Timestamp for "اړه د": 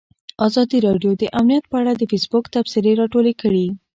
1.81-2.03